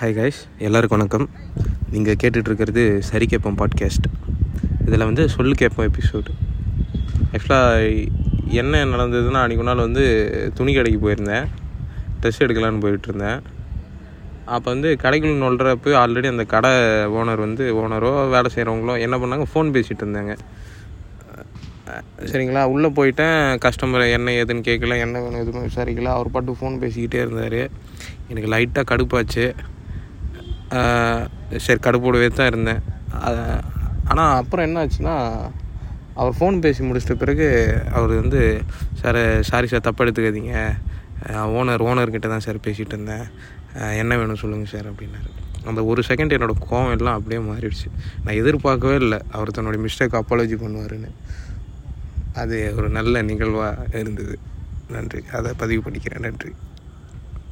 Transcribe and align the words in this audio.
Hi 0.00 0.14
guys 0.18 0.38
எல்லாருக்கும் 0.58 0.98
வணக்கம். 0.98 1.26
நீங்கள் 1.90 2.16
கேட்டுட்ருக்கிறது 2.22 2.98
சரி 2.98 3.26
கேட்போம் 3.26 3.56
பாட்காஸ்ட் 3.56 4.06
இதில் 4.86 5.04
வந்து 5.04 5.28
சொல்லு 5.28 5.54
கேட்போம் 5.54 5.90
எபிசோடு 5.90 6.30
ஆக்சுவலாக 7.32 8.08
என்ன 8.60 8.84
நடந்ததுன்னா 8.84 9.40
அன்றைக்கு 9.42 9.66
நாள் 9.68 9.82
வந்து 9.86 10.04
துணி 10.54 10.74
கடைக்கு 10.74 11.00
போயிருந்தேன். 11.02 11.46
ட்ரெஸ் 12.20 12.40
எடுக்கலான்னு 12.44 12.80
போயிட்டு 12.80 13.08
இருந்தேன். 13.08 13.40
அப்போ 14.44 14.70
வந்து 14.70 14.96
கடைக்குள் 15.02 15.42
நுழைறப்ப 15.42 15.94
ஆல்ரெடி 16.02 16.26
அந்த 16.26 16.44
கடை 16.44 16.70
ஓனர் 17.18 17.44
வந்து 17.46 17.66
ஓனரோ 17.82 18.12
வேலை 18.30 18.50
செய்கிறவங்களோ 18.54 19.00
என்ன 19.00 19.16
பண்ணாங்க? 19.16 19.46
ஃபோன் 19.54 19.74
பேசிகிட்டு 19.76 20.06
இருந்தாங்க. 20.06 20.36
சரிங்களா? 22.32 22.62
உள்ளே 22.64 22.88
போயிட்டேன். 22.88 23.40
கஸ்டமர் 23.66 24.12
என்ன 24.12 24.30
ஏதுன்னு 24.30 24.66
கேட்கல 24.70 24.98
என்ன 25.00 25.20
வேணும் 25.20 25.40
எதுவும் 25.40 25.68
விசாரிக்கல. 25.68 26.14
அவர் 26.16 26.30
பாட்டு 26.30 26.56
ஃபோன் 26.60 26.80
பேசிக்கிட்டே 26.84 27.20
இருந்தார். 27.24 27.60
எனக்கு 28.28 28.50
லைட்டாக 28.54 28.90
கடுப்பாச்சு. 28.92 29.46
சரி 31.64 31.80
கடுப்போடவே 31.86 32.28
தான் 32.38 32.50
இருந்தேன். 32.52 32.82
ஆனால் 34.10 34.32
அப்புறம் 34.40 34.66
என்ன 34.68 34.84
ஆச்சுன்னா 34.84 35.16
அவர் 36.20 36.34
ஃபோன் 36.38 36.56
பேசி 36.64 36.80
முடிச்சிட்ட 36.86 37.14
பிறகு 37.22 37.46
அவர் 37.96 38.12
வந்து 38.22 38.40
சார் 39.00 39.20
சாரி 39.50 39.66
சார் 39.72 39.86
தப்பு 39.86 40.04
எடுத்துக்காதீங்க. 40.04 40.56
ஓனர் 41.58 41.84
ஓனர்கிட்ட 41.88 42.28
தான் 42.32 42.44
சார் 42.46 42.64
பேசிகிட்டு 42.66 42.94
இருந்தேன். 42.96 43.26
என்ன 44.00 44.12
வேணும் 44.20 44.40
சொல்லுங்கள் 44.42 44.72
சார் 44.72 44.88
அப்படின்னாரு. 44.90 45.30
அந்த 45.70 45.80
ஒரு 45.90 46.00
செகண்ட் 46.08 46.34
என்னோடய 46.36 46.64
கோவம் 46.70 46.92
எல்லாம் 46.96 47.16
அப்படியே 47.18 47.40
மாறிடுச்சு. 47.50 47.88
நான் 48.24 48.38
எதிர்பார்க்கவே 48.40 48.96
இல்லை 49.04 49.18
அவர் 49.36 49.54
தன்னுடைய 49.56 49.80
மிஸ்டேக் 49.84 50.18
அப்பாலஜி 50.20 50.56
பண்ணுவாருன்னு. 50.64 51.10
அது 52.42 52.56
ஒரு 52.78 52.88
நல்ல 52.98 53.22
நிகழ்வாக 53.30 53.86
இருந்தது. 54.02 54.36
நன்றி. 54.96 55.22
அதை 55.38 55.52
பதிவு 55.62 55.82
பண்ணிக்கிறேன். 55.86 56.24
நன்றி. 56.28 56.52